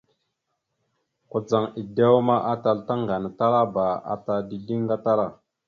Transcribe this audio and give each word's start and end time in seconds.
Kudzaŋ 1.29 1.63
edewa 1.79 2.19
ma, 2.27 2.35
atal 2.51 2.77
tàŋganatalaba 2.87 3.85
ata 4.13 4.33
dideŋ 4.49 4.81
gatala. 4.89 5.27